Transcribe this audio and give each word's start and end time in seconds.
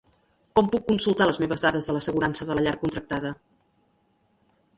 Com 0.59 0.69
puc 0.75 0.87
consultar 0.87 1.27
les 1.31 1.39
meves 1.43 1.65
dades 1.65 1.89
de 1.91 1.95
l'assegurança 1.97 2.49
de 2.49 2.57
la 2.61 2.65
llar 2.69 2.75
contractada? 2.85 3.37